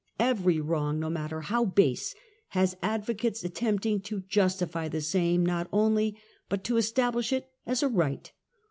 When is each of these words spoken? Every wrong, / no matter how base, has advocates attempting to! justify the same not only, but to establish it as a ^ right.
Every 0.19 0.59
wrong, 0.59 0.99
/ 0.99 0.99
no 0.99 1.11
matter 1.11 1.41
how 1.41 1.63
base, 1.63 2.15
has 2.57 2.75
advocates 2.81 3.43
attempting 3.43 3.99
to! 4.01 4.21
justify 4.21 4.87
the 4.87 4.99
same 4.99 5.45
not 5.45 5.69
only, 5.71 6.17
but 6.49 6.63
to 6.63 6.77
establish 6.77 7.31
it 7.31 7.51
as 7.67 7.83
a 7.83 7.87
^ 7.89 7.91
right. 7.95 8.31